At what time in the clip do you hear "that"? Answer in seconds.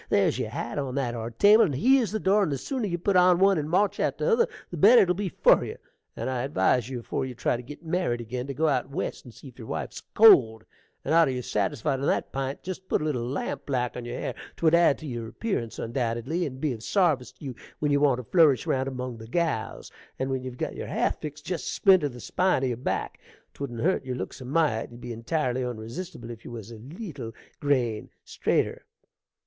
0.95-1.13, 12.07-12.33